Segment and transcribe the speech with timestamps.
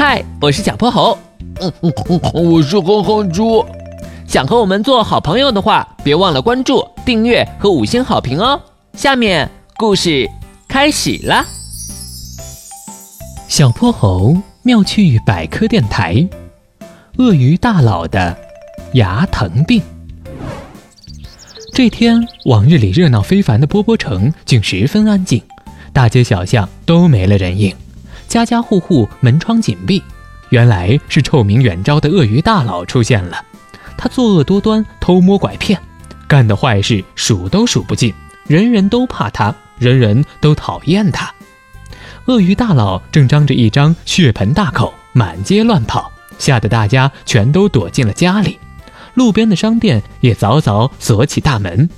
[0.00, 1.18] 嗨，我是小泼猴。
[1.60, 3.66] 嗯嗯嗯，我是哼哼猪。
[4.28, 8.60] 想和我们做好朋友的话，别忘了关注、订阅和五星好评哦。
[8.92, 10.30] 下面故事
[10.68, 11.44] 开始了。
[13.48, 16.28] 小泼猴妙趣百科电台：
[17.16, 18.38] 鳄鱼大佬的
[18.92, 19.82] 牙疼病。
[21.72, 25.42] 这天，往日里热闹非凡的波波城竟十分安静，
[25.92, 27.74] 大街小巷都没了人影。
[28.28, 30.02] 家家户户门窗紧闭，
[30.50, 33.42] 原来是臭名远昭的鳄鱼大佬出现了。
[33.96, 35.80] 他作恶多端，偷摸拐骗，
[36.28, 38.14] 干的坏事数都数不尽，
[38.46, 41.34] 人人都怕他，人人都讨厌他。
[42.26, 48.58] 鳄鱼大佬正张着一张血盆大口，满街乱跑，吓得大家全都躲进了家里。
[49.14, 51.88] 路边的商店也早早锁起大门，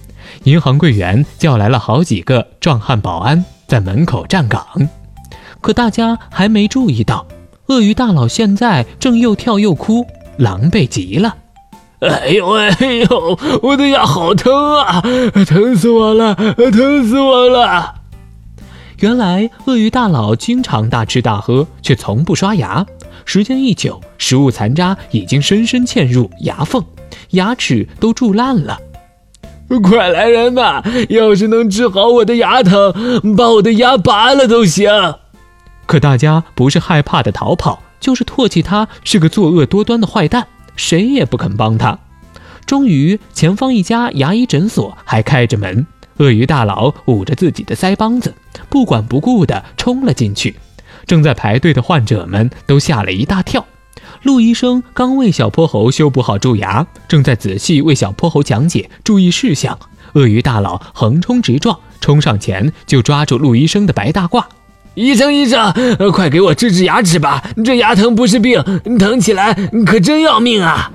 [0.44, 4.64] 银行柜员叫来了好几个壮汉保安，在门口站岗。
[5.60, 7.26] 可大家还没注意到，
[7.66, 10.06] 鳄鱼大佬现在正又跳又哭，
[10.38, 11.36] 狼狈极了。
[12.00, 12.70] 哎呦哎
[13.08, 15.02] 呦，我的牙好疼啊，
[15.46, 17.96] 疼死我了，疼死我了！
[19.00, 22.86] 原来鳄鱼大佬经常大吃大喝，却从不刷牙，
[23.26, 26.82] 时间一久，食物残渣已经深深嵌入牙缝，
[27.30, 28.78] 牙齿都蛀烂了。
[29.82, 30.82] 快来人呐！
[31.10, 32.92] 要是能治好我的牙疼，
[33.36, 34.90] 把我的牙拔了都行。
[35.90, 41.98] 可大家不是害怕的逃跑，就是唾弃他是个作恶多端的坏蛋，谁也不肯帮他。
[42.64, 45.84] 终于，前方一家牙医诊所还开着门，
[46.18, 48.32] 鳄鱼大佬捂着自己的腮帮子，
[48.68, 50.54] 不管不顾地冲了进去。
[51.08, 53.66] 正在排队的患者们都吓了一大跳。
[54.22, 59.76] 陆医生刚为小泼猴修补好蛀牙，正在仔细为小泼猴讲解注意事项。
[60.12, 64.44] 鳄鱼大佬横冲直撞，冲上前就抓住陆医生的白大褂。
[65.00, 65.72] 医生，医生，
[66.12, 67.42] 快给我治治牙齿吧！
[67.64, 68.62] 这牙疼不是病，
[68.98, 69.54] 疼起来
[69.86, 70.92] 可真要命啊！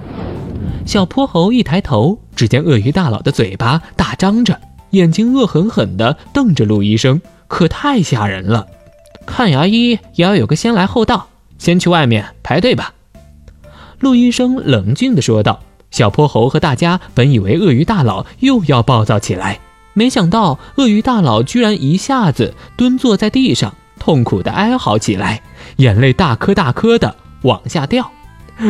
[0.86, 8.68] 小泼猴一抬头，只见鳄鱼大佬的嘴巴大张着，眼睛恶狠狠地瞪着陆医生，可太吓人了。
[9.26, 12.94] 看牙医也要有个先来后到，先去外面排队吧。
[14.02, 15.62] 陆医生冷静地说道。
[15.90, 19.62] 小泼猴和大家本以为鳄鱼大佬又要暴躁起来，
[19.94, 23.74] 没想到鳄鱼大佬居然一下子蹲坐在地上。
[24.00, 25.42] 痛苦的哀嚎起来，
[25.78, 28.12] 眼泪大颗大颗的往下掉。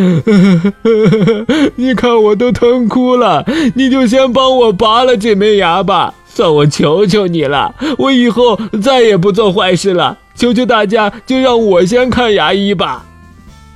[1.76, 7.76] 你看我都疼哭了，你就先帮我拔了这枚牙吧，算我求求你了。
[8.00, 13.06] 我以后再也不做坏事了，求求大家，就让我先看牙医吧。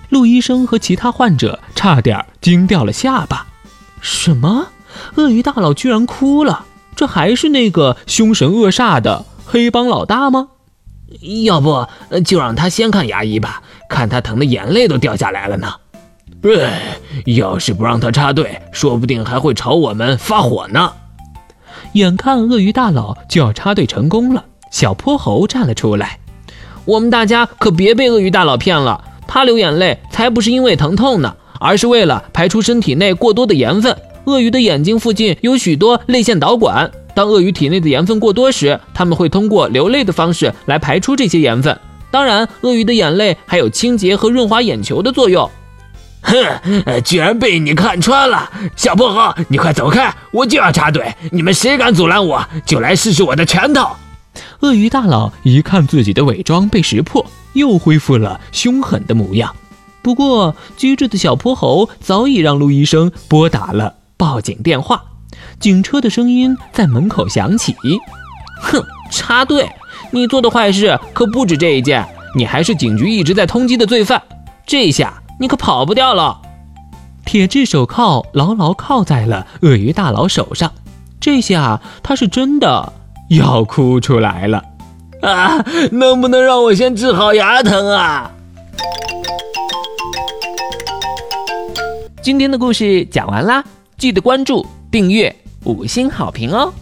[0.10, 3.46] 陆医生和其他患者差点惊掉了下巴。
[4.02, 4.70] 什么？
[5.16, 6.66] 鳄鱼大佬居然哭了？
[6.96, 10.48] 这还是那个凶神恶煞的黑帮老大吗？
[11.46, 11.88] 要不
[12.24, 15.74] 就让他先看牙医吧，看他疼的眼泪都掉下来了呢。
[16.44, 20.94] 哎，要是不让他插队，说不定还会朝我们发火呢。
[21.94, 26.20] 眼看鳄鱼大佬就要插队成功了，小泼猴站了出来
[26.86, 33.98] ：“我们大家可别被鳄鱼大佬骗了，他流眼泪才不是因为疼痛呢，而是为了排出身体内过多的盐分。
[34.26, 41.78] 鳄鱼的眼睛附近有许多泪腺导管。”当鳄鱼体内的盐分过多时，它们会通过流泪的方式来排出这些盐分。
[42.10, 45.52] 当然，鳄鱼的眼泪还有清洁和润滑眼球的作用。
[46.22, 50.16] 哼，居然被你看穿了，小泼猴，你快走开！
[50.32, 53.90] 我就要插队，你们谁敢阻拦我，就来试试我的拳头！
[54.62, 59.54] 鳄鱼大佬一看自己的伪装被识破，又恢复了凶狠的模样。
[60.02, 65.04] 不过，机智的小泼猴早已让陆医生拨打了报警电话。
[65.60, 67.76] 警车的声音在门口响起。
[68.62, 69.70] 哼，插队！
[70.12, 74.22] 你做的坏事可不止这一件，你还是警局一直在通缉的罪犯。
[74.66, 76.42] 这下你可跑不掉了。
[77.26, 80.72] 铁质手铐牢牢铐在了鳄鱼大佬手上，
[81.20, 82.92] 这下他是真的
[83.30, 84.64] 要哭出来了。
[85.22, 88.32] 啊，能不能让我先治好牙疼啊？
[92.22, 93.64] 今天的故事讲完啦，
[93.98, 94.66] 记得关注。
[94.92, 95.34] 订阅
[95.66, 96.74] 五星好评哦！